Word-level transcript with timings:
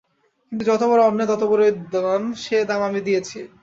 কিন্তু 0.47 0.63
যতবড়ো 0.69 1.03
অন্যায় 1.05 1.29
ততবড়োই 1.31 1.71
দাম, 1.93 2.21
সে 2.43 2.57
দাম 2.69 2.81
আমি 2.87 2.99
দিয়েছি। 3.07 3.39